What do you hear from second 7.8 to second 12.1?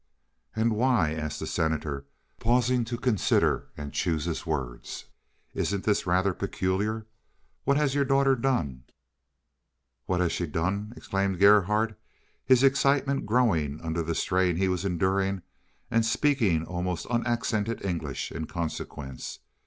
your daughter done?" "What has she done!" exclaimed Gerhardt,